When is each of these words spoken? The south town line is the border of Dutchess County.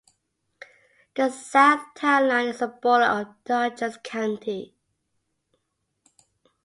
The 1.13 1.29
south 1.29 1.93
town 1.95 2.29
line 2.29 2.47
is 2.47 2.57
the 2.57 2.67
border 2.69 3.03
of 3.05 3.35
Dutchess 3.43 3.99
County. 4.03 4.73